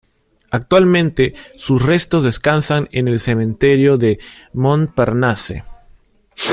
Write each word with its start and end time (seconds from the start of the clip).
Actualmente 0.49 1.35
sus 1.57 1.79
restos 1.85 2.23
descansan 2.23 2.89
en 2.91 3.07
el 3.07 3.19
cementerio 3.19 3.99
de 3.99 4.17
Montparnasse. 4.51 5.63